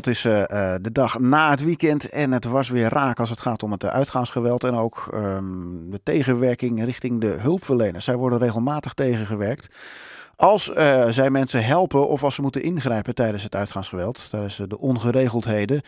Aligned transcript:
Het 0.00 0.08
is 0.08 0.24
uh, 0.24 0.42
de 0.80 0.92
dag 0.92 1.18
na 1.18 1.50
het 1.50 1.64
weekend 1.64 2.08
en 2.08 2.32
het 2.32 2.44
was 2.44 2.68
weer 2.68 2.88
raak 2.88 3.20
als 3.20 3.30
het 3.30 3.40
gaat 3.40 3.62
om 3.62 3.72
het 3.72 3.84
uitgaansgeweld 3.84 4.64
en 4.64 4.74
ook 4.74 5.08
um, 5.14 5.90
de 5.90 6.00
tegenwerking 6.02 6.84
richting 6.84 7.20
de 7.20 7.26
hulpverleners. 7.26 8.04
Zij 8.04 8.16
worden 8.16 8.38
regelmatig 8.38 8.92
tegengewerkt. 8.94 9.68
Als 10.36 10.68
uh, 10.68 11.08
zij 11.08 11.30
mensen 11.30 11.64
helpen 11.64 12.08
of 12.08 12.24
als 12.24 12.34
ze 12.34 12.42
moeten 12.42 12.62
ingrijpen 12.62 13.14
tijdens 13.14 13.42
het 13.42 13.54
uitgaansgeweld, 13.54 14.30
tijdens 14.30 14.56
de 14.68 14.78
ongeregeldheden. 14.78 15.82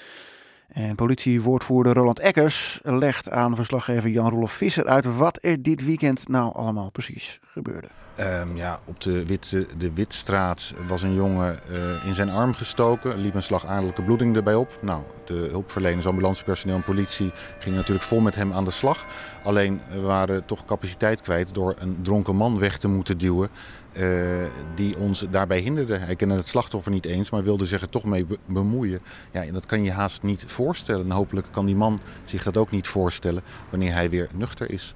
Politiewoordvoerder 0.94 1.94
Roland 1.94 2.18
Eckers 2.18 2.80
legt 2.82 3.30
aan 3.30 3.56
verslaggever 3.56 4.10
Jan-Rolof 4.10 4.52
Visser 4.52 4.86
uit 4.86 5.16
wat 5.16 5.38
er 5.40 5.62
dit 5.62 5.84
weekend 5.84 6.28
nou 6.28 6.54
allemaal 6.54 6.90
precies 6.90 7.40
gebeurde. 7.46 7.88
Um, 8.20 8.56
ja, 8.56 8.80
op 8.84 9.00
de, 9.00 9.26
Witte, 9.26 9.66
de 9.78 9.92
Witstraat 9.92 10.74
was 10.86 11.02
een 11.02 11.14
jongen 11.14 11.58
uh, 11.70 12.06
in 12.06 12.14
zijn 12.14 12.30
arm 12.30 12.54
gestoken. 12.54 13.20
liep 13.20 13.34
een 13.34 13.42
slagaderlijke 13.42 14.02
bloeding 14.02 14.36
erbij 14.36 14.54
op. 14.54 14.78
Nou, 14.80 15.02
de 15.24 15.46
hulpverleners, 15.50 16.06
ambulancepersoneel 16.06 16.76
en 16.76 16.82
politie 16.82 17.32
gingen 17.58 17.78
natuurlijk 17.78 18.06
vol 18.06 18.20
met 18.20 18.34
hem 18.34 18.52
aan 18.52 18.64
de 18.64 18.70
slag. 18.70 19.06
Alleen 19.42 19.80
we 19.90 20.00
waren 20.00 20.44
toch 20.44 20.64
capaciteit 20.64 21.20
kwijt 21.20 21.54
door 21.54 21.74
een 21.78 21.98
dronken 22.02 22.36
man 22.36 22.58
weg 22.58 22.78
te 22.78 22.88
moeten 22.88 23.18
duwen. 23.18 23.48
Uh, 23.98 24.44
die 24.74 24.98
ons 24.98 25.26
daarbij 25.30 25.58
hinderde. 25.58 25.96
Hij 25.96 26.16
kende 26.16 26.34
het 26.34 26.48
slachtoffer 26.48 26.92
niet 26.92 27.06
eens, 27.06 27.30
maar 27.30 27.42
wilde 27.42 27.66
zich 27.66 27.80
er 27.80 27.88
toch 27.88 28.04
mee 28.04 28.26
bemoeien. 28.46 29.00
Ja, 29.32 29.44
en 29.44 29.52
dat 29.52 29.66
kan 29.66 29.82
je 29.82 29.90
haast 29.90 30.22
niet 30.22 30.44
voorstellen. 30.46 31.04
En 31.04 31.10
hopelijk 31.10 31.46
kan 31.50 31.66
die 31.66 31.76
man 31.76 31.98
zich 32.24 32.42
dat 32.42 32.56
ook 32.56 32.70
niet 32.70 32.88
voorstellen 32.88 33.42
wanneer 33.70 33.92
hij 33.92 34.10
weer 34.10 34.28
nuchter 34.34 34.70
is. 34.70 34.94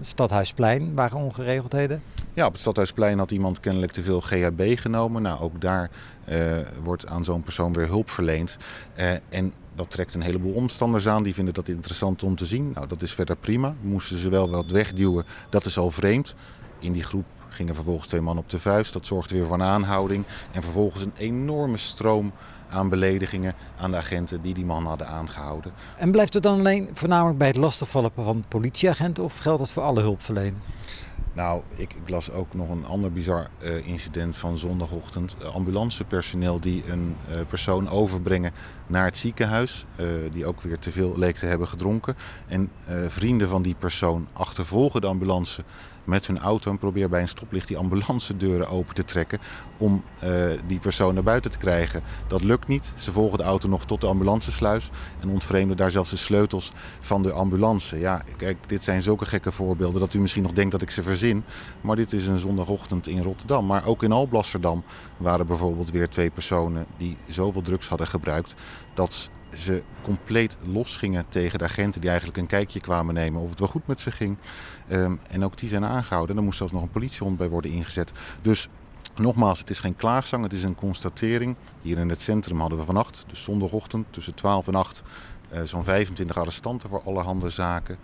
Stadhuisplein 0.00 0.94
waren 0.94 1.18
ongeregeldheden? 1.18 2.02
Ja, 2.32 2.46
op 2.46 2.52
het 2.52 2.60
Stadhuisplein 2.60 3.18
had 3.18 3.30
iemand 3.30 3.60
kennelijk 3.60 3.92
te 3.92 4.02
veel 4.02 4.20
GHB 4.20 4.78
genomen. 4.78 5.22
Nou, 5.22 5.40
ook 5.40 5.60
daar 5.60 5.90
uh, 6.28 6.58
wordt 6.82 7.06
aan 7.06 7.24
zo'n 7.24 7.42
persoon 7.42 7.72
weer 7.72 7.86
hulp 7.86 8.10
verleend. 8.10 8.56
Uh, 8.98 9.12
en 9.28 9.52
dat 9.74 9.90
trekt 9.90 10.14
een 10.14 10.22
heleboel 10.22 10.52
omstanders 10.52 11.08
aan. 11.08 11.22
Die 11.22 11.34
vinden 11.34 11.54
dat 11.54 11.68
interessant 11.68 12.22
om 12.22 12.36
te 12.36 12.46
zien. 12.46 12.70
Nou, 12.74 12.86
dat 12.86 13.02
is 13.02 13.14
verder 13.14 13.36
prima. 13.36 13.74
Moesten 13.80 14.18
ze 14.18 14.28
wel 14.28 14.50
wat 14.50 14.70
wegduwen. 14.70 15.24
Dat 15.48 15.64
is 15.64 15.78
al 15.78 15.90
vreemd. 15.90 16.34
In 16.84 16.92
die 16.92 17.02
groep 17.02 17.24
gingen 17.48 17.74
vervolgens 17.74 18.06
twee 18.06 18.20
mannen 18.20 18.44
op 18.44 18.50
de 18.50 18.58
vuist. 18.58 18.92
Dat 18.92 19.06
zorgde 19.06 19.34
weer 19.34 19.46
voor 19.46 19.54
een 19.54 19.62
aanhouding. 19.62 20.24
En 20.52 20.62
vervolgens 20.62 21.04
een 21.04 21.12
enorme 21.16 21.76
stroom 21.76 22.32
aan 22.68 22.88
beledigingen 22.88 23.54
aan 23.76 23.90
de 23.90 23.96
agenten 23.96 24.42
die 24.42 24.54
die 24.54 24.64
man 24.64 24.86
hadden 24.86 25.06
aangehouden. 25.06 25.72
En 25.98 26.10
blijft 26.10 26.34
het 26.34 26.42
dan 26.42 26.58
alleen 26.58 26.88
voornamelijk 26.92 27.38
bij 27.38 27.46
het 27.46 27.56
lastigvallen 27.56 28.10
van 28.14 28.44
politieagenten 28.48 29.24
of 29.24 29.38
geldt 29.38 29.58
dat 29.58 29.70
voor 29.70 29.82
alle 29.82 30.00
hulpverleners? 30.00 30.64
Nou, 31.32 31.62
ik, 31.76 31.94
ik, 31.94 32.08
las 32.08 32.30
ook 32.30 32.54
nog 32.54 32.70
een 32.70 32.84
ander 32.84 33.12
bizar 33.12 33.48
uh, 33.62 33.86
incident 33.86 34.36
van 34.36 34.58
zondagochtend. 34.58 35.36
Uh, 35.42 35.54
ambulancepersoneel 35.54 36.60
die 36.60 36.90
een 36.90 37.16
uh, 37.30 37.36
persoon 37.48 37.88
overbrengen 37.88 38.52
naar 38.86 39.04
het 39.04 39.18
ziekenhuis. 39.18 39.86
die 40.32 40.46
ook 40.46 40.60
weer 40.60 40.78
te 40.78 40.90
veel 40.90 41.18
leek 41.18 41.36
te 41.36 41.46
hebben 41.46 41.68
gedronken. 41.68 42.14
En 42.46 42.70
vrienden 43.08 43.48
van 43.48 43.62
die 43.62 43.74
persoon 43.74 44.28
achtervolgen 44.32 45.00
de 45.00 45.06
ambulance 45.06 45.64
met 46.04 46.26
hun 46.26 46.38
auto 46.38 46.70
en 46.70 46.78
proberen 46.78 47.10
bij 47.10 47.20
een 47.20 47.28
stoplicht 47.28 47.68
die 47.68 47.76
ambulance 47.76 48.36
deuren 48.36 48.68
open 48.68 48.94
te 48.94 49.04
trekken 49.04 49.38
om 49.76 50.02
uh, 50.24 50.30
die 50.66 50.78
persoon 50.78 51.14
naar 51.14 51.22
buiten 51.22 51.50
te 51.50 51.58
krijgen. 51.58 52.02
Dat 52.26 52.42
lukt 52.42 52.68
niet. 52.68 52.92
Ze 52.96 53.12
volgen 53.12 53.38
de 53.38 53.44
auto 53.44 53.68
nog 53.68 53.84
tot 53.84 54.00
de 54.00 54.06
ambulancesluis 54.06 54.90
en 55.20 55.28
ontvreemden 55.28 55.76
daar 55.76 55.90
zelfs 55.90 56.10
de 56.10 56.16
sleutels 56.16 56.72
van 57.00 57.22
de 57.22 57.32
ambulance. 57.32 57.98
Ja, 57.98 58.22
kijk, 58.36 58.68
dit 58.68 58.84
zijn 58.84 59.02
zulke 59.02 59.26
gekke 59.26 59.52
voorbeelden 59.52 60.00
dat 60.00 60.14
u 60.14 60.20
misschien 60.20 60.42
nog 60.42 60.52
denkt 60.52 60.72
dat 60.72 60.82
ik 60.82 60.90
ze 60.90 61.02
verzin. 61.02 61.44
Maar 61.80 61.96
dit 61.96 62.12
is 62.12 62.26
een 62.26 62.38
zondagochtend 62.38 63.06
in 63.06 63.22
Rotterdam. 63.22 63.66
Maar 63.66 63.86
ook 63.86 64.02
in 64.02 64.12
Alblasserdam 64.12 64.82
waren 65.16 65.46
bijvoorbeeld 65.46 65.90
weer 65.90 66.08
twee 66.08 66.30
personen 66.30 66.86
die 66.96 67.16
zoveel 67.28 67.62
drugs 67.62 67.88
hadden 67.88 68.06
gebruikt 68.06 68.54
dat 68.94 69.30
ze 69.56 69.82
compleet 70.02 70.56
los 70.66 70.96
gingen 70.96 71.24
tegen 71.28 71.58
de 71.58 71.64
agenten 71.64 72.00
die 72.00 72.10
eigenlijk 72.10 72.38
een 72.38 72.46
kijkje 72.46 72.80
kwamen 72.80 73.14
nemen 73.14 73.40
of 73.40 73.50
het 73.50 73.58
wel 73.58 73.68
goed 73.68 73.86
met 73.86 74.00
ze 74.00 74.10
ging. 74.10 74.38
Um, 74.90 75.20
en 75.28 75.44
ook 75.44 75.56
die 75.58 75.68
zijn 75.68 75.84
aangehouden. 75.84 76.36
Er 76.36 76.42
moest 76.42 76.58
zelfs 76.58 76.72
nog 76.72 76.82
een 76.82 76.90
politiehond 76.90 77.36
bij 77.36 77.48
worden 77.48 77.70
ingezet. 77.70 78.12
Dus 78.42 78.68
nogmaals, 79.16 79.58
het 79.58 79.70
is 79.70 79.80
geen 79.80 79.96
klaagzang, 79.96 80.42
het 80.42 80.52
is 80.52 80.62
een 80.62 80.74
constatering. 80.74 81.56
Hier 81.80 81.98
in 81.98 82.08
het 82.08 82.20
centrum 82.20 82.60
hadden 82.60 82.78
we 82.78 82.84
vannacht, 82.84 83.24
dus 83.26 83.42
zondagochtend 83.42 84.06
tussen 84.10 84.34
12 84.34 84.66
en 84.66 84.74
8, 84.74 85.02
uh, 85.52 85.62
zo'n 85.62 85.84
25 85.84 86.36
arrestanten 86.36 86.88
voor 86.88 87.02
allerhande 87.04 87.50
zaken. 87.50 87.96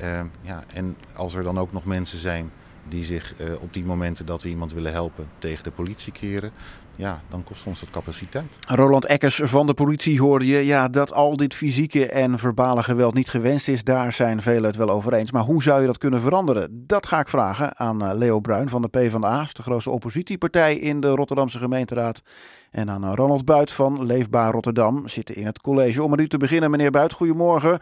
Uh, 0.00 0.20
ja, 0.40 0.64
en 0.74 0.96
als 1.14 1.34
er 1.34 1.42
dan 1.42 1.58
ook 1.58 1.72
nog 1.72 1.84
mensen 1.84 2.18
zijn 2.18 2.50
die 2.88 3.04
zich 3.04 3.40
uh, 3.40 3.62
op 3.62 3.72
die 3.72 3.84
momenten 3.84 4.26
dat 4.26 4.42
we 4.42 4.48
iemand 4.48 4.72
willen 4.72 4.92
helpen 4.92 5.28
tegen 5.38 5.64
de 5.64 5.70
politie 5.70 6.12
keren, 6.12 6.52
ja, 6.96 7.22
dan 7.28 7.44
kost 7.44 7.66
ons 7.66 7.80
dat 7.80 7.90
capaciteit. 7.90 8.58
Roland 8.66 9.04
Eckers 9.04 9.40
van 9.44 9.66
de 9.66 9.74
politie 9.74 10.20
hoorde 10.20 10.46
je 10.46 10.66
ja, 10.66 10.88
dat 10.88 11.12
al 11.12 11.36
dit 11.36 11.54
fysieke 11.54 12.08
en 12.08 12.38
verbale 12.38 12.82
geweld 12.82 13.14
niet 13.14 13.28
gewenst 13.28 13.68
is. 13.68 13.84
Daar 13.84 14.12
zijn 14.12 14.42
velen 14.42 14.64
het 14.64 14.76
wel 14.76 14.90
over 14.90 15.12
eens. 15.12 15.32
Maar 15.32 15.42
hoe 15.42 15.62
zou 15.62 15.80
je 15.80 15.86
dat 15.86 15.98
kunnen 15.98 16.20
veranderen? 16.20 16.84
Dat 16.86 17.06
ga 17.06 17.20
ik 17.20 17.28
vragen 17.28 17.78
aan 17.78 18.04
eh, 18.04 18.16
Leo 18.16 18.40
Bruin 18.40 18.68
van 18.68 18.82
de 18.82 18.88
PvdA, 18.88 19.46
de 19.52 19.62
grootste 19.62 19.90
oppositiepartij 19.90 20.76
in 20.76 21.00
de 21.00 21.08
Rotterdamse 21.08 21.58
gemeenteraad. 21.58 22.22
En 22.70 22.90
aan 22.90 23.04
eh, 23.04 23.12
Ronald 23.14 23.44
Buit 23.44 23.72
van 23.72 24.06
Leefbaar 24.06 24.52
Rotterdam 24.52 25.08
zitten 25.08 25.34
in 25.34 25.46
het 25.46 25.60
college. 25.60 26.02
Om 26.02 26.10
met 26.10 26.20
u 26.20 26.28
te 26.28 26.38
beginnen, 26.38 26.70
meneer 26.70 26.90
Buit, 26.90 27.12
goedemorgen. 27.12 27.78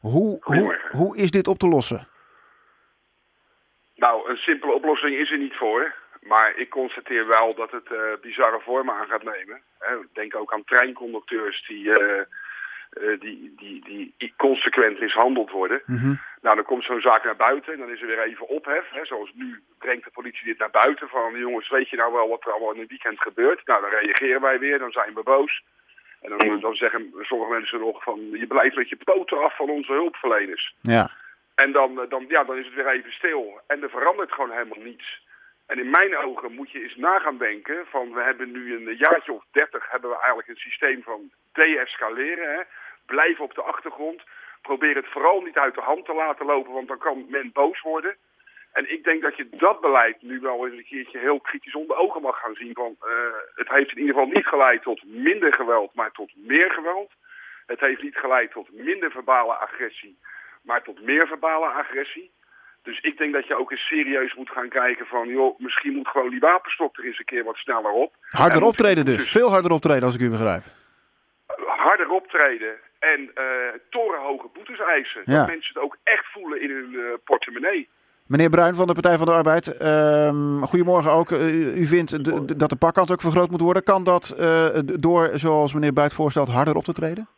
Hoe, 0.00 0.36
hoe, 0.40 0.88
hoe 0.90 1.16
is 1.16 1.30
dit 1.30 1.48
op 1.48 1.58
te 1.58 1.68
lossen? 1.68 2.06
Nou, 3.96 4.30
een 4.30 4.36
simpele 4.36 4.72
oplossing 4.72 5.16
is 5.16 5.30
er 5.30 5.38
niet 5.38 5.56
voor. 5.56 5.94
Maar 6.22 6.56
ik 6.56 6.68
constateer 6.68 7.26
wel 7.26 7.54
dat 7.54 7.70
het 7.70 7.90
uh, 7.92 7.98
bizarre 8.20 8.60
vormen 8.60 8.94
aan 8.94 9.06
gaat 9.06 9.22
nemen. 9.22 9.60
Hè. 9.78 9.94
Denk 10.12 10.36
ook 10.36 10.52
aan 10.52 10.64
treinconducteurs 10.64 11.66
die, 11.66 11.84
uh, 11.84 12.22
uh, 13.00 13.20
die, 13.20 13.54
die, 13.56 14.14
die 14.18 14.34
consequent 14.36 15.00
mishandeld 15.00 15.50
worden. 15.50 15.82
Mm 15.86 15.96
-hmm. 15.96 16.20
Nou, 16.40 16.56
dan 16.56 16.64
komt 16.64 16.84
zo'n 16.84 17.00
zaak 17.00 17.24
naar 17.24 17.36
buiten 17.36 17.72
en 17.72 17.78
dan 17.78 17.90
is 17.90 18.00
er 18.00 18.06
weer 18.06 18.22
even 18.22 18.48
ophef. 18.48 18.90
Hè. 18.90 19.04
Zoals 19.04 19.32
nu 19.34 19.62
brengt 19.78 20.04
de 20.04 20.10
politie 20.10 20.44
dit 20.44 20.58
naar 20.58 20.70
buiten 20.70 21.08
van... 21.08 21.38
jongens, 21.38 21.68
weet 21.68 21.88
je 21.88 21.96
nou 21.96 22.12
wel 22.12 22.28
wat 22.28 22.44
er 22.44 22.52
allemaal 22.52 22.72
in 22.72 22.80
het 22.80 22.88
weekend 22.88 23.20
gebeurt? 23.20 23.66
Nou, 23.66 23.80
dan 23.80 23.90
reageren 23.90 24.40
wij 24.40 24.58
weer, 24.58 24.78
dan 24.78 24.92
zijn 24.92 25.14
we 25.14 25.22
boos. 25.22 25.62
En 26.20 26.38
dan, 26.38 26.60
dan 26.60 26.74
zeggen 26.74 27.14
sommige 27.20 27.52
mensen 27.52 27.80
nog 27.80 28.02
van... 28.02 28.30
je 28.30 28.46
blijft 28.46 28.76
met 28.76 28.88
je 28.88 28.96
poten 29.04 29.42
af 29.42 29.56
van 29.56 29.70
onze 29.70 29.92
hulpverleners. 29.92 30.74
Ja. 30.80 31.10
En 31.54 31.72
dan, 31.72 32.06
dan, 32.08 32.24
ja, 32.28 32.44
dan 32.44 32.56
is 32.56 32.64
het 32.64 32.74
weer 32.74 32.88
even 32.88 33.12
stil. 33.12 33.60
En 33.66 33.82
er 33.82 33.90
verandert 33.90 34.32
gewoon 34.32 34.50
helemaal 34.50 34.84
niets. 34.84 35.20
En 35.66 35.78
in 35.78 35.90
mijn 35.90 36.16
ogen 36.16 36.52
moet 36.52 36.70
je 36.70 36.82
eens 36.82 36.96
na 36.96 37.18
gaan 37.18 37.38
denken 37.38 37.86
van 37.86 38.14
we 38.14 38.22
hebben 38.22 38.50
nu 38.50 38.74
een 38.74 38.96
jaartje 38.96 39.32
of 39.32 39.44
dertig 39.52 39.90
hebben 39.90 40.10
we 40.10 40.16
eigenlijk 40.16 40.48
een 40.48 40.56
systeem 40.56 41.02
van 41.02 41.30
de-escaleren. 41.52 42.66
Blijf 43.06 43.40
op 43.40 43.54
de 43.54 43.62
achtergrond. 43.62 44.22
Probeer 44.62 44.94
het 44.96 45.06
vooral 45.06 45.40
niet 45.40 45.58
uit 45.58 45.74
de 45.74 45.80
hand 45.80 46.04
te 46.04 46.14
laten 46.14 46.46
lopen, 46.46 46.72
want 46.72 46.88
dan 46.88 46.98
kan 46.98 47.26
men 47.28 47.50
boos 47.52 47.80
worden. 47.80 48.16
En 48.72 48.92
ik 48.92 49.04
denk 49.04 49.22
dat 49.22 49.36
je 49.36 49.48
dat 49.50 49.80
beleid 49.80 50.22
nu 50.22 50.40
wel 50.40 50.66
eens 50.66 50.76
een 50.76 50.84
keertje 50.84 51.18
heel 51.18 51.40
kritisch 51.40 51.74
onder 51.74 51.96
ogen 51.96 52.22
mag 52.22 52.40
gaan 52.40 52.54
zien. 52.54 52.72
Want 52.72 52.96
uh, 53.04 53.10
het 53.54 53.68
heeft 53.68 53.90
in 53.90 53.98
ieder 53.98 54.14
geval 54.14 54.30
niet 54.30 54.46
geleid 54.46 54.82
tot 54.82 55.04
minder 55.04 55.54
geweld, 55.54 55.94
maar 55.94 56.12
tot 56.12 56.30
meer 56.34 56.70
geweld. 56.70 57.12
Het 57.66 57.80
heeft 57.80 58.02
niet 58.02 58.16
geleid 58.16 58.50
tot 58.50 58.72
minder 58.72 59.10
verbale 59.10 59.54
agressie, 59.54 60.18
maar 60.62 60.82
tot 60.82 61.02
meer 61.02 61.26
verbale 61.26 61.66
agressie. 61.66 62.30
Dus 62.82 63.00
ik 63.00 63.18
denk 63.18 63.32
dat 63.32 63.46
je 63.46 63.58
ook 63.58 63.70
eens 63.70 63.86
serieus 63.86 64.34
moet 64.34 64.50
gaan 64.50 64.68
kijken 64.68 65.06
van... 65.06 65.28
joh, 65.28 65.58
misschien 65.58 65.92
moet 65.92 66.08
gewoon 66.08 66.30
die 66.30 66.40
wapenstok 66.40 66.96
er 66.96 67.04
eens 67.04 67.18
een 67.18 67.24
keer 67.24 67.44
wat 67.44 67.56
sneller 67.56 67.90
op. 67.90 68.14
Harder 68.20 68.62
optreden 68.62 69.04
dus. 69.04 69.30
Veel 69.30 69.50
harder 69.50 69.70
optreden 69.70 70.02
als 70.02 70.14
ik 70.14 70.20
u 70.20 70.30
begrijp. 70.30 70.62
Harder 71.66 72.10
optreden 72.10 72.74
en 72.98 73.20
uh, 73.20 73.44
torenhoge 73.90 74.48
boetes 74.52 74.80
eisen. 74.80 75.22
Ja. 75.24 75.38
Dat 75.38 75.46
mensen 75.46 75.74
het 75.74 75.82
ook 75.82 75.96
echt 76.02 76.26
voelen 76.32 76.62
in 76.62 76.70
hun 76.70 76.92
uh, 76.92 77.04
portemonnee. 77.24 77.88
Meneer 78.26 78.50
Bruin 78.50 78.74
van 78.74 78.86
de 78.86 78.92
Partij 78.92 79.16
van 79.16 79.26
de 79.26 79.32
Arbeid, 79.32 79.80
uh, 79.80 80.62
goedemorgen 80.62 81.12
ook. 81.12 81.30
Uh, 81.30 81.76
u 81.76 81.86
vindt 81.86 82.24
dat 82.58 82.70
de 82.70 82.76
pakkans 82.76 83.10
ook 83.10 83.20
vergroot 83.20 83.50
moet 83.50 83.60
worden. 83.60 83.82
Kan 83.82 84.04
dat 84.04 84.36
uh, 84.38 84.66
door, 84.84 85.30
zoals 85.34 85.74
meneer 85.74 85.92
Buit 85.92 86.14
voorstelt, 86.14 86.48
harder 86.48 86.74
op 86.74 86.84
te 86.84 86.92
treden? 86.92 87.28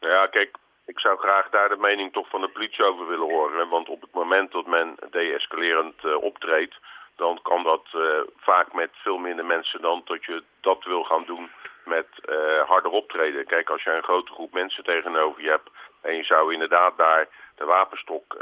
Nou 0.00 0.12
ja, 0.12 0.26
kijk, 0.26 0.56
ik 0.92 1.00
zou 1.00 1.18
graag 1.18 1.48
daar 1.50 1.68
de 1.68 1.86
mening 1.88 2.12
toch 2.12 2.28
van 2.28 2.40
de 2.40 2.48
politie 2.48 2.84
over 2.84 3.06
willen 3.06 3.30
horen. 3.30 3.68
Want 3.68 3.88
op 3.88 4.00
het 4.00 4.12
moment 4.12 4.52
dat 4.52 4.66
men 4.66 4.96
deescalerend 5.10 6.04
uh, 6.04 6.22
optreedt, 6.22 6.76
dan 7.16 7.38
kan 7.42 7.62
dat 7.62 7.86
uh, 7.94 8.20
vaak 8.36 8.72
met 8.72 8.90
veel 8.92 9.18
minder 9.18 9.44
mensen 9.44 9.80
dan 9.82 10.02
dat 10.04 10.24
je 10.24 10.42
dat 10.60 10.84
wil 10.84 11.04
gaan 11.04 11.24
doen 11.24 11.50
met 11.84 12.08
uh, 12.24 12.60
harder 12.68 12.90
optreden. 12.90 13.46
Kijk, 13.46 13.70
als 13.70 13.82
je 13.82 13.90
een 13.90 14.10
grote 14.10 14.32
groep 14.32 14.52
mensen 14.52 14.84
tegenover 14.84 15.42
je 15.42 15.48
hebt 15.48 15.70
en 16.00 16.16
je 16.16 16.24
zou 16.24 16.52
inderdaad 16.52 16.96
daar 16.96 17.28
de 17.56 17.64
wapenstok 17.64 18.36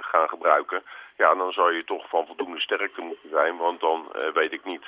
gaan 0.00 0.28
gebruiken, 0.28 0.82
ja, 1.16 1.34
dan 1.34 1.52
zou 1.52 1.76
je 1.76 1.84
toch 1.84 2.08
van 2.08 2.26
voldoende 2.26 2.60
sterkte 2.60 3.00
moeten 3.00 3.30
zijn, 3.30 3.56
want 3.56 3.80
dan 3.80 4.12
weet 4.34 4.52
ik 4.52 4.64
niet 4.64 4.86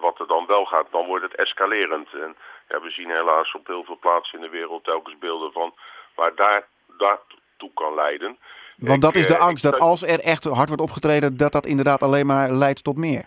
wat 0.00 0.20
er 0.20 0.26
dan 0.26 0.46
wel 0.46 0.64
gaat. 0.64 0.86
Dan 0.90 1.06
wordt 1.06 1.24
het 1.24 1.34
escalerend. 1.34 2.12
En 2.12 2.36
ja, 2.68 2.80
we 2.80 2.90
zien 2.90 3.10
helaas 3.10 3.54
op 3.54 3.66
heel 3.66 3.84
veel 3.84 3.98
plaatsen 3.98 4.38
in 4.38 4.44
de 4.44 4.50
wereld 4.50 4.84
telkens 4.84 5.18
beelden 5.18 5.52
van 5.52 5.74
waar 6.14 6.34
daar, 6.34 6.68
daartoe 6.98 7.70
kan 7.74 7.94
leiden. 7.94 8.38
Want 8.76 9.02
dat 9.02 9.14
is 9.14 9.26
de 9.26 9.38
angst, 9.38 9.62
dat 9.62 9.78
als 9.78 10.02
er 10.02 10.20
echt 10.20 10.44
hard 10.44 10.68
wordt 10.68 10.82
opgetreden, 10.82 11.36
dat 11.36 11.52
dat 11.52 11.66
inderdaad 11.66 12.02
alleen 12.02 12.26
maar 12.26 12.52
leidt 12.52 12.84
tot 12.84 12.96
meer. 12.96 13.24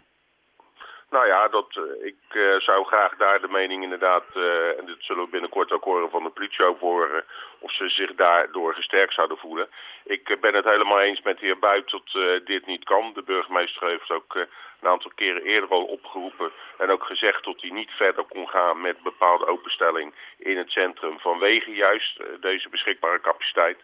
Nou 1.15 1.27
ja, 1.27 1.47
dat, 1.47 1.75
uh, 1.75 2.05
ik 2.05 2.21
uh, 2.33 2.59
zou 2.59 2.85
graag 2.85 3.15
daar 3.15 3.41
de 3.41 3.47
mening 3.47 3.83
inderdaad, 3.83 4.23
uh, 4.33 4.79
en 4.79 4.85
dit 4.85 4.95
zullen 4.99 5.23
we 5.23 5.29
binnenkort 5.29 5.71
ook 5.71 5.83
horen 5.83 6.09
van 6.09 6.23
de 6.23 6.29
politie 6.29 6.65
over 6.65 6.81
horen, 6.81 7.23
of 7.59 7.71
ze 7.73 7.89
zich 7.89 8.15
daardoor 8.15 8.73
gesterkt 8.73 9.13
zouden 9.13 9.37
voelen. 9.37 9.67
Ik 10.03 10.37
ben 10.41 10.53
het 10.53 10.65
helemaal 10.65 11.01
eens 11.01 11.21
met 11.21 11.39
de 11.39 11.45
heer 11.45 11.59
Buit 11.59 11.89
dat 11.91 12.09
dit 12.45 12.65
niet 12.65 12.83
kan. 12.83 13.11
De 13.13 13.21
burgemeester 13.21 13.87
heeft 13.87 14.11
ook 14.11 14.35
een 14.35 14.87
aantal 14.87 15.11
keren 15.15 15.41
eerder 15.43 15.69
al 15.69 15.83
opgeroepen 15.83 16.51
en 16.77 16.89
ook 16.89 17.03
gezegd 17.03 17.43
dat 17.43 17.61
hij 17.61 17.69
niet 17.69 17.91
verder 17.91 18.23
kon 18.23 18.47
gaan 18.47 18.81
met 18.81 19.01
bepaalde 19.01 19.47
openstelling 19.47 20.13
in 20.37 20.57
het 20.57 20.69
centrum 20.69 21.19
vanwege 21.19 21.71
juist 21.71 22.19
deze 22.39 22.69
beschikbare 22.69 23.21
capaciteit. 23.21 23.77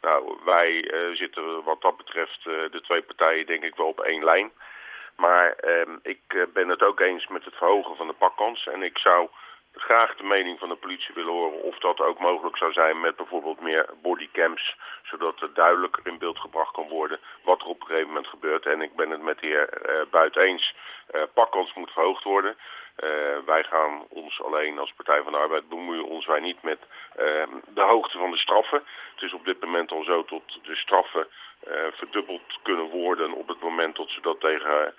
Nou, 0.00 0.38
wij 0.44 0.90
zitten 1.14 1.62
wat 1.64 1.80
dat 1.80 1.96
betreft 1.96 2.44
de 2.44 2.80
twee 2.82 3.02
partijen 3.02 3.46
denk 3.46 3.62
ik 3.62 3.76
wel 3.76 3.86
op 3.86 4.00
één 4.00 4.24
lijn. 4.24 4.50
Maar 5.20 5.52
eh, 5.52 5.88
ik 6.02 6.46
ben 6.52 6.68
het 6.68 6.82
ook 6.82 7.00
eens 7.00 7.26
met 7.26 7.44
het 7.44 7.54
verhogen 7.54 7.96
van 7.96 8.06
de 8.06 8.12
pakkans. 8.12 8.66
En 8.66 8.82
ik 8.82 8.98
zou 8.98 9.28
graag 9.74 10.16
de 10.16 10.24
mening 10.24 10.58
van 10.58 10.68
de 10.68 10.74
politie 10.74 11.14
willen 11.14 11.32
horen 11.32 11.62
of 11.62 11.78
dat 11.78 12.00
ook 12.00 12.18
mogelijk 12.18 12.56
zou 12.56 12.72
zijn 12.72 13.00
met 13.00 13.16
bijvoorbeeld 13.16 13.60
meer 13.60 13.86
bodycams. 14.02 14.76
Zodat 15.02 15.40
het 15.40 15.54
duidelijker 15.54 16.06
in 16.06 16.18
beeld 16.18 16.38
gebracht 16.38 16.72
kan 16.72 16.88
worden 16.88 17.18
wat 17.42 17.60
er 17.60 17.66
op 17.66 17.80
een 17.80 17.86
gegeven 17.86 18.08
moment 18.08 18.26
gebeurt. 18.26 18.66
En 18.66 18.80
ik 18.80 18.96
ben 18.96 19.10
het 19.10 19.22
met 19.22 19.38
de 19.38 19.46
heer 19.46 19.68
uh, 19.90 20.10
Buit 20.10 20.36
eens. 20.36 20.74
Uh, 21.14 21.22
pakkans 21.34 21.74
moet 21.74 21.90
verhoogd 21.90 22.24
worden. 22.24 22.56
Uh, 23.04 23.38
wij 23.46 23.64
gaan 23.64 24.06
ons 24.08 24.42
alleen 24.42 24.78
als 24.78 24.92
Partij 24.92 25.22
van 25.22 25.32
de 25.32 25.38
Arbeid 25.38 25.68
bemoeien 25.68 26.04
ons 26.04 26.26
wij 26.26 26.40
niet 26.40 26.62
met 26.62 26.78
uh, 27.18 27.24
de 27.68 27.80
hoogte 27.80 28.18
van 28.18 28.30
de 28.30 28.38
straffen. 28.38 28.82
Het 29.14 29.22
is 29.22 29.32
op 29.32 29.44
dit 29.44 29.60
moment 29.60 29.90
al 29.90 30.04
zo 30.04 30.24
tot 30.24 30.58
de 30.62 30.76
straffen 30.76 31.26
uh, 31.68 31.72
verdubbeld 31.92 32.58
kunnen 32.62 32.88
worden 32.88 33.32
op 33.32 33.48
het 33.48 33.60
moment 33.60 33.96
dat 33.96 34.08
ze 34.08 34.20
dat 34.20 34.40
tegen 34.40 34.94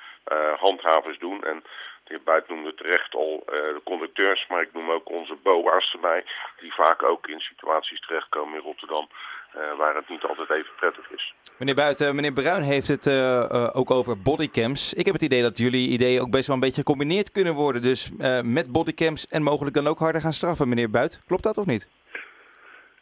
handhavers 0.57 1.18
doen. 1.18 1.44
En 1.44 1.63
de 2.10 2.16
heer 2.16 2.24
Buit 2.24 2.48
noemde 2.50 2.74
terecht 2.74 3.16
al 3.16 3.44
de 3.46 3.82
conducteurs, 3.84 4.48
maar 4.48 4.62
ik 4.62 4.74
noem 4.74 4.90
ook 4.92 5.10
onze 5.10 5.36
BOA's 5.44 5.94
erbij. 5.94 6.24
Die 6.60 6.74
vaak 6.74 7.04
ook 7.04 7.28
in 7.28 7.40
situaties 7.40 8.00
terechtkomen 8.00 8.58
in 8.58 8.64
Rotterdam 8.64 9.08
uh, 9.56 9.78
waar 9.78 9.96
het 9.96 10.10
niet 10.10 10.24
altijd 10.24 10.50
even 10.50 10.76
prettig 10.76 11.12
is. 11.12 11.34
Meneer 11.58 11.76
Buiten, 11.76 12.16
meneer 12.16 12.34
Bruin 12.34 12.62
heeft 12.62 12.88
het 12.88 13.06
uh, 13.06 13.70
ook 13.74 13.92
over 13.92 14.22
bodycams. 14.22 14.94
Ik 14.94 15.06
heb 15.06 15.14
het 15.14 15.24
idee 15.24 15.42
dat 15.42 15.58
jullie 15.58 15.90
ideeën 15.90 16.22
ook 16.22 16.32
best 16.32 16.48
wel 16.48 16.56
een 16.56 16.62
beetje 16.62 16.82
gecombineerd 16.82 17.32
kunnen 17.32 17.54
worden. 17.54 17.82
Dus 17.82 18.12
met 18.44 18.72
bodycams 18.72 19.28
en 19.28 19.44
mogelijk 19.44 19.76
dan 19.76 19.88
ook 19.88 20.00
harder 20.00 20.22
gaan 20.22 20.34
straffen, 20.34 20.70
meneer 20.70 20.90
Buit. 20.90 21.22
Klopt 21.26 21.44
dat 21.44 21.58
of 21.58 21.66
niet? 21.66 21.99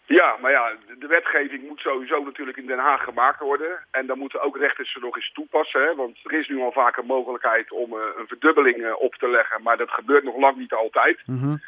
Ja, 0.07 0.37
maar 0.41 0.51
ja, 0.51 0.71
de 0.99 1.07
wetgeving 1.07 1.67
moet 1.67 1.79
sowieso 1.79 2.23
natuurlijk 2.23 2.57
in 2.57 2.65
Den 2.65 2.79
Haag 2.79 3.03
gemaakt 3.03 3.39
worden. 3.39 3.79
En 3.91 4.05
dan 4.05 4.17
moeten 4.17 4.41
ook 4.41 4.57
rechters 4.57 4.95
er 4.95 5.01
nog 5.01 5.15
eens 5.15 5.31
toepassen. 5.31 5.81
Hè? 5.81 5.95
Want 5.95 6.17
er 6.23 6.33
is 6.33 6.47
nu 6.47 6.59
al 6.59 6.71
vaak 6.71 6.97
een 6.97 7.05
mogelijkheid 7.05 7.71
om 7.71 7.93
een 7.93 8.27
verdubbeling 8.27 8.93
op 8.93 9.15
te 9.15 9.29
leggen. 9.29 9.61
Maar 9.61 9.77
dat 9.77 9.89
gebeurt 9.89 10.23
nog 10.23 10.37
lang 10.37 10.57
niet 10.57 10.73
altijd. 10.73 11.19
Mm 11.25 11.39
-hmm. 11.39 11.61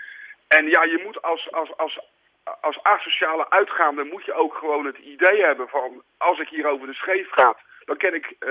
En 0.48 0.66
ja, 0.68 0.84
je 0.84 1.02
moet 1.06 1.22
als, 1.22 1.52
als, 1.52 1.78
als 1.78 2.00
als 2.62 2.84
asociale 2.84 3.50
uitgaande 3.50 4.04
moet 4.04 4.26
je 4.26 4.34
ook 4.34 4.54
gewoon 4.54 4.86
het 4.86 4.98
idee 4.98 5.44
hebben 5.44 5.68
van... 5.68 6.04
als 6.18 6.40
ik 6.40 6.48
hier 6.48 6.68
over 6.68 6.88
de 6.88 6.94
scheef 6.94 7.30
ga, 7.30 7.58
dan 7.86 7.98
kan 7.98 8.14
ik 8.14 8.26
uh, 8.40 8.50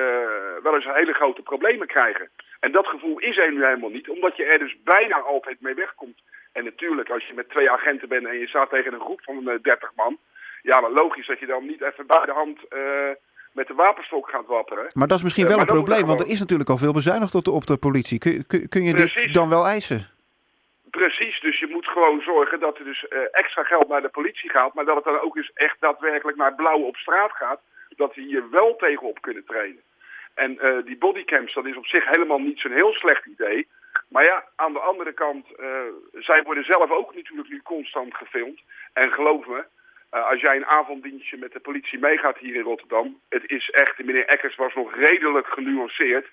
wel 0.63 0.75
eens 0.75 0.85
hele 0.85 1.13
grote 1.13 1.43
problemen 1.43 1.87
krijgen. 1.87 2.31
En 2.61 2.73
dat 2.73 2.87
gevoel 2.87 3.19
is 3.19 3.37
er 3.37 3.53
nu 3.53 3.65
helemaal 3.65 3.91
niet, 3.91 4.09
omdat 4.09 4.37
je 4.37 4.45
er 4.45 4.59
dus 4.59 4.77
bijna 4.85 5.17
altijd 5.17 5.61
mee 5.61 5.75
wegkomt. 5.75 6.21
En 6.53 6.65
natuurlijk, 6.65 7.11
als 7.11 7.27
je 7.27 7.35
met 7.35 7.51
twee 7.51 7.71
agenten 7.71 8.09
bent 8.09 8.27
en 8.27 8.39
je 8.39 8.49
staat 8.49 8.71
tegen 8.71 8.93
een 8.93 9.01
groep 9.01 9.23
van 9.23 9.49
uh, 9.49 9.55
30 9.63 9.93
man... 9.97 10.19
ja, 10.63 10.81
dan 10.81 10.93
logisch 10.93 11.27
dat 11.27 11.39
je 11.39 11.47
dan 11.47 11.67
niet 11.67 11.83
even 11.83 12.07
bij 12.07 12.25
de 12.25 12.33
hand... 12.33 12.59
Uh, 12.71 13.11
met 13.53 13.67
de 13.67 13.75
wapenstok 13.75 14.29
gaat 14.31 14.47
wapperen. 14.47 14.91
Maar 14.93 15.07
dat 15.09 15.17
is 15.17 15.23
misschien 15.23 15.47
wel 15.47 15.59
een 15.59 15.67
probleem, 15.67 16.07
want 16.07 16.21
er 16.21 16.29
is 16.29 16.39
natuurlijk 16.41 16.71
al 16.71 16.79
veel 16.79 16.93
bezuinigd 16.93 17.35
op 17.35 17.45
de, 17.45 17.51
op 17.51 17.67
de 17.67 17.77
politie. 17.77 18.19
Kun, 18.19 18.47
kun, 18.47 18.69
kun 18.69 18.83
je 18.83 18.93
Precies. 18.93 19.15
dit 19.15 19.35
dan 19.35 19.49
wel 19.49 19.67
eisen? 19.67 20.07
Precies, 20.91 21.41
dus 21.41 21.59
je 21.59 21.67
moet 21.67 21.87
gewoon 21.87 22.21
zorgen 22.21 22.61
dat 22.61 22.79
er 22.79 22.85
dus 22.85 23.07
uh, 23.11 23.19
extra 23.31 23.63
geld 23.63 23.89
naar 23.89 24.03
de 24.03 24.09
politie 24.09 24.51
gaat, 24.51 24.75
maar 24.75 24.85
dat 24.85 24.97
het 24.97 25.05
dan 25.05 25.21
ook 25.21 25.37
eens 25.37 25.51
echt 25.55 25.77
daadwerkelijk 25.81 26.37
naar 26.37 26.55
blauwe 26.55 26.85
op 26.85 26.97
straat 26.97 27.33
gaat, 27.33 27.61
dat 27.97 28.15
we 28.15 28.21
hier 28.21 28.51
wel 28.51 28.77
tegenop 28.77 29.21
kunnen 29.21 29.45
trainen. 29.45 29.83
En 30.35 30.59
uh, 30.63 30.85
die 30.85 30.99
bodycams, 30.99 31.55
dat 31.55 31.67
is 31.67 31.77
op 31.77 31.87
zich 31.87 32.05
helemaal 32.05 32.39
niet 32.39 32.61
zo'n 32.61 32.73
heel 32.73 32.93
slecht 32.93 33.27
idee. 33.27 33.69
Maar 34.09 34.25
ja, 34.25 34.45
aan 34.57 34.73
de 34.73 34.78
andere 34.89 35.13
kant, 35.13 35.47
uh, 35.61 35.81
zij 36.13 36.43
worden 36.43 36.65
zelf 36.65 36.91
ook 36.91 37.15
natuurlijk 37.15 37.49
nu 37.49 37.61
constant 37.63 38.15
gefilmd. 38.15 38.61
En 38.93 39.13
geloof 39.13 39.47
me, 39.47 39.65
als 40.11 40.41
jij 40.41 40.57
een 40.57 40.67
avonddienstje 40.67 41.37
met 41.37 41.53
de 41.53 41.61
politie 41.61 41.99
meegaat 41.99 42.39
hier 42.39 42.55
in 42.55 42.63
Rotterdam, 42.63 43.21
het 43.29 43.51
is 43.51 43.71
echt, 43.71 43.99
meneer 43.99 44.27
Eckers 44.27 44.57
was 44.57 44.75
nog 44.75 44.95
redelijk 44.95 45.47
genuanceerd. 45.47 46.27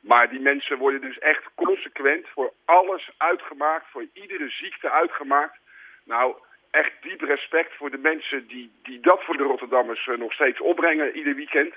Maar 0.00 0.30
die 0.30 0.40
mensen 0.40 0.78
worden 0.78 1.00
dus 1.00 1.18
echt 1.18 1.44
consequent 1.54 2.26
voor 2.28 2.52
alles 2.64 3.10
uitgemaakt, 3.16 3.86
voor 3.90 4.06
iedere 4.12 4.48
ziekte 4.48 4.90
uitgemaakt. 4.90 5.58
Nou, 6.04 6.34
echt 6.70 6.92
diep 7.00 7.20
respect 7.20 7.76
voor 7.76 7.90
de 7.90 7.98
mensen 7.98 8.46
die, 8.46 8.72
die 8.82 9.00
dat 9.00 9.24
voor 9.24 9.36
de 9.36 9.42
Rotterdammers 9.42 10.06
uh, 10.06 10.16
nog 10.16 10.32
steeds 10.32 10.60
opbrengen 10.60 11.16
ieder 11.16 11.34
weekend. 11.34 11.74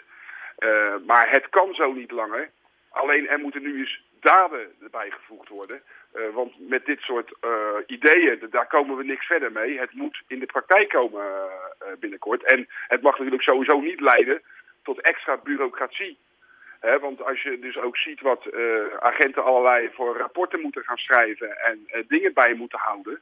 Maar 1.06 1.30
het 1.30 1.50
kan 1.50 1.74
zo 1.74 1.92
niet 1.92 2.12
langer. 2.12 2.50
Alleen 2.90 3.28
er 3.28 3.40
moeten 3.40 3.62
nu 3.62 3.80
eens 3.80 4.02
daden 4.24 4.72
erbij 4.84 5.12
gevoegd 5.12 5.50
worden. 5.50 5.82
Uh, 6.16 6.22
want 6.34 6.70
met 6.70 6.86
dit 6.86 7.00
soort 7.00 7.34
ideeën, 7.88 8.48
daar 8.50 8.68
komen 8.68 8.98
we 8.98 9.04
niks 9.04 9.26
verder 9.26 9.52
mee. 9.52 9.80
Het 9.80 9.94
moet 9.94 10.22
in 10.28 10.40
de 10.40 10.46
praktijk 10.46 10.90
komen 10.90 11.26
binnenkort. 12.00 12.44
En 12.44 12.68
het 12.88 13.02
mag 13.02 13.18
natuurlijk 13.18 13.44
sowieso 13.44 13.80
niet 13.80 14.00
leiden 14.00 14.42
tot 14.84 15.02
extra 15.02 15.38
bureaucratie. 15.38 16.18
Want 17.02 17.24
als 17.24 17.42
je 17.42 17.60
dus 17.60 17.78
ook 17.78 17.98
ziet 17.98 18.22
wat 18.22 18.54
agenten 19.00 19.44
allerlei 19.44 19.90
voor 19.94 20.18
rapporten 20.18 20.62
moeten 20.62 20.84
gaan 20.84 20.98
schrijven 20.98 21.58
en 21.58 21.88
dingen 22.08 22.34
bij 22.34 22.54
moeten 22.54 22.80
houden. 22.80 23.20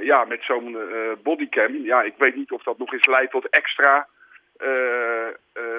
Ja, 0.00 0.24
met 0.24 0.42
zo'n 0.42 0.78
bodycam, 1.22 1.74
ja, 1.74 2.02
ik 2.02 2.14
weet 2.18 2.34
niet 2.34 2.52
of 2.52 2.62
dat 2.62 2.78
nog 2.78 2.92
eens 2.92 3.06
leidt 3.06 3.32
tot 3.32 3.48
extra 3.48 4.08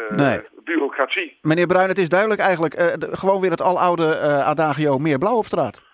nee. 0.09 0.41
bureaucratie. 0.63 1.37
Meneer 1.41 1.67
Bruin, 1.67 1.89
het 1.89 1.97
is 1.97 2.09
duidelijk 2.09 2.41
eigenlijk 2.41 2.75
gewoon 2.99 3.41
weer 3.41 3.51
het 3.51 3.61
aloude 3.61 4.19
adagio 4.43 4.97
meer 4.97 5.17
blauw 5.17 5.37
op 5.37 5.45
straat. 5.45 5.85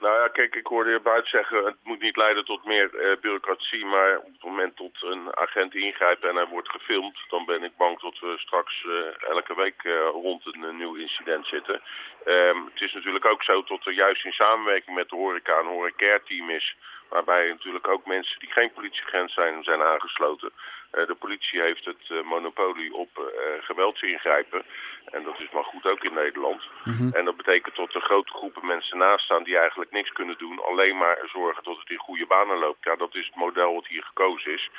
Nou 0.00 0.20
ja, 0.20 0.28
kijk, 0.28 0.54
ik 0.54 0.66
hoorde 0.66 0.90
je 0.90 1.00
buiten 1.00 1.30
zeggen, 1.30 1.64
het 1.64 1.76
moet 1.82 2.00
niet 2.00 2.16
leiden 2.16 2.44
tot 2.44 2.64
meer 2.64 2.90
bureaucratie, 3.20 3.84
maar 3.84 4.18
op 4.18 4.32
het 4.32 4.42
moment 4.42 4.76
dat 4.76 4.96
een 5.00 5.36
agent 5.36 5.74
ingrijpt 5.74 6.24
en 6.24 6.34
hij 6.34 6.46
wordt 6.46 6.70
gefilmd, 6.70 7.18
dan 7.28 7.44
ben 7.44 7.62
ik 7.62 7.76
bang 7.76 8.00
dat 8.00 8.18
we 8.20 8.34
straks 8.36 8.86
elke 9.28 9.54
week 9.54 9.82
rond 10.12 10.46
een, 10.46 10.62
een, 10.62 10.76
nieuw 10.76 10.94
incident 10.94 11.46
zitten. 11.46 11.82
Um, 12.26 12.64
het 12.72 12.80
is 12.80 12.92
natuurlijk 12.92 13.24
ook 13.24 13.42
zo 13.42 13.62
dat 13.62 13.86
er 13.86 13.92
juist 13.92 14.24
in 14.24 14.32
samenwerking 14.32 14.96
met 14.96 15.08
de 15.08 15.16
horeca 15.16 15.58
een 15.58 15.76
horecare 15.76 16.22
team 16.24 16.50
is, 16.50 16.76
waarbij 17.14 17.48
natuurlijk 17.48 17.88
ook 17.88 18.06
mensen 18.06 18.38
die 18.40 18.52
geen 18.52 18.72
politieagent 18.72 19.30
zijn, 19.30 19.62
zijn 19.62 19.82
aangesloten. 19.82 20.50
Uh, 20.52 21.06
de 21.06 21.14
politie 21.14 21.60
heeft 21.60 21.84
het 21.84 22.04
uh, 22.08 22.22
monopolie 22.22 22.94
op 22.94 23.10
uh, 23.18 23.24
geweld 23.60 24.02
ingrijpen. 24.02 24.62
En 25.04 25.22
dat 25.24 25.38
is 25.38 25.50
maar 25.52 25.64
goed 25.64 25.86
ook 25.86 26.04
in 26.04 26.14
Nederland. 26.14 26.62
Mhm. 26.62 26.90
Mm 26.90 26.96
-hmm. 26.96 27.12
En 27.12 27.24
dat 27.24 27.36
betekent 27.36 27.76
dat 27.76 27.94
er 27.94 28.00
grote 28.00 28.32
groepen 28.32 28.66
mensen 28.66 28.98
naast 28.98 29.24
staan 29.24 29.42
die 29.42 29.58
eigenlijk 29.58 29.90
niks 29.90 30.12
kunnen 30.12 30.38
doen. 30.38 30.64
Alleen 30.64 30.96
maar 30.96 31.18
zorgen 31.32 31.64
dat 31.64 31.78
het 31.78 31.90
in 31.90 32.06
goede 32.06 32.26
banen 32.26 32.58
loopt. 32.58 32.84
Ja, 32.84 32.96
dat 32.96 33.14
is 33.14 33.26
het 33.26 33.36
model 33.36 33.74
wat 33.74 33.86
hier 33.86 34.04
gekozen 34.04 34.52
is. 34.52 34.70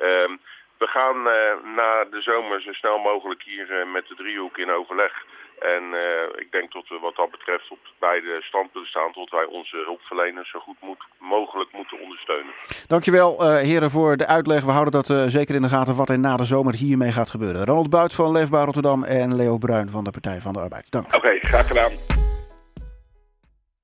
Um, 0.00 0.40
we 0.78 0.86
gaan 0.86 1.22
na 1.74 2.04
de 2.04 2.20
zomer 2.22 2.60
zo 2.60 2.72
snel 2.72 2.98
mogelijk 2.98 3.42
hier 3.42 3.86
met 3.86 4.08
de 4.08 4.14
driehoek 4.14 4.58
in 4.58 4.70
overleg. 4.70 5.24
En 5.58 5.82
uh, 5.92 6.42
ik 6.42 6.48
denk 6.50 6.72
dat 6.72 6.88
we 6.88 6.98
wat 6.98 7.16
dat 7.16 7.30
betreft 7.30 7.70
op 7.70 7.78
beide 7.98 8.42
standpunten 8.42 8.90
staan 8.90 9.12
tot 9.12 9.30
wij 9.30 9.44
onze 9.44 9.76
hulpverleners 9.84 10.50
zo 10.50 10.58
goed 10.58 10.80
moet, 10.80 11.04
mogelijk 11.18 11.72
moeten 11.72 12.00
ondersteunen. 12.00 12.52
Dankjewel 12.86 13.42
uh, 13.42 13.56
heren 13.56 13.90
voor 13.90 14.16
de 14.16 14.26
uitleg. 14.26 14.64
We 14.64 14.70
houden 14.70 14.92
dat 14.92 15.08
uh, 15.08 15.24
zeker 15.26 15.54
in 15.54 15.62
de 15.62 15.68
gaten 15.68 15.96
wat 15.96 16.08
er 16.08 16.18
na 16.18 16.36
de 16.36 16.44
zomer 16.44 16.74
hiermee 16.74 17.12
gaat 17.12 17.30
gebeuren. 17.30 17.64
Ronald 17.64 17.90
Buit 17.90 18.14
van 18.14 18.32
Leefbaar 18.32 18.64
Rotterdam 18.64 19.04
en 19.04 19.36
Leo 19.36 19.58
Bruin 19.58 19.90
van 19.90 20.04
de 20.04 20.10
Partij 20.10 20.40
van 20.40 20.52
de 20.52 20.60
Arbeid. 20.60 20.90
Dank. 20.90 21.06
Oké, 21.06 21.16
okay, 21.16 21.38
graag 21.38 21.66
gedaan. 21.66 22.13